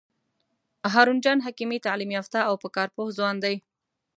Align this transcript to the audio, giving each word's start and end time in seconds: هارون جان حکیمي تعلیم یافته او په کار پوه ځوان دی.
هارون 0.93 1.17
جان 1.23 1.37
حکیمي 1.45 1.77
تعلیم 1.85 2.09
یافته 2.17 2.39
او 2.49 2.55
په 2.63 2.67
کار 2.75 2.87
پوه 2.95 3.15
ځوان 3.17 3.35
دی. 3.43 3.55